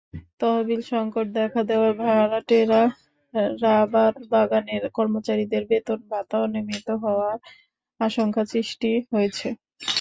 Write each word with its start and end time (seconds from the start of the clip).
তহবিলসংকট 0.39 1.27
দেখা 1.35 1.61
দেওয়ায় 1.63 1.95
ভাটেরা 1.99 2.81
রাবারবাগানের 3.61 4.83
কর্মচারীদের 4.97 5.63
বেতন-ভাতা 5.69 6.35
অনিয়মিত 6.39 6.87
হওয়ার 7.03 7.37
আশঙ্কা 7.99 8.43
সৃষ্টি 8.45 8.91
হয়েছে। 9.11 9.47